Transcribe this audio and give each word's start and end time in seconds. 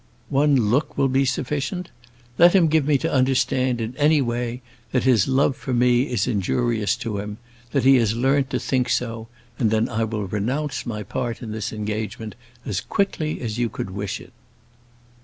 One 0.31 0.55
look 0.55 0.97
will 0.97 1.09
be 1.09 1.25
sufficient. 1.25 1.91
Let 2.39 2.55
him 2.55 2.69
give 2.69 2.87
me 2.87 2.97
to 2.97 3.13
understand, 3.13 3.79
in 3.79 3.95
any 3.97 4.19
way, 4.19 4.63
that 4.91 5.03
his 5.03 5.27
love 5.27 5.55
for 5.55 5.75
me 5.75 6.11
is 6.11 6.25
injurious 6.25 6.95
to 7.05 7.19
him 7.19 7.37
that 7.69 7.83
he 7.83 7.97
has 7.97 8.15
learnt 8.15 8.49
to 8.49 8.59
think 8.59 8.89
so 8.89 9.27
and 9.59 9.69
then 9.69 9.87
I 9.87 10.05
will 10.05 10.25
renounce 10.25 10.87
my 10.87 11.03
part 11.03 11.43
in 11.43 11.51
this 11.51 11.71
engagement 11.71 12.33
as 12.65 12.81
quickly 12.81 13.41
as 13.41 13.59
you 13.59 13.69
could 13.69 13.91
wish 13.91 14.19
it." 14.19 14.33